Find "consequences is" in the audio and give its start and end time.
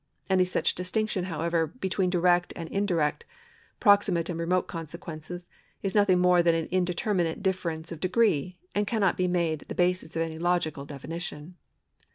4.67-5.93